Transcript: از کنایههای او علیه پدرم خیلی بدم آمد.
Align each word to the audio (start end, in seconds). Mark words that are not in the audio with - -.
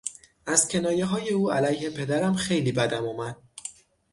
از 0.45 0.67
کنایههای 0.67 1.29
او 1.33 1.51
علیه 1.51 1.89
پدرم 1.89 2.35
خیلی 2.35 2.71
بدم 2.71 3.07
آمد. 3.07 3.37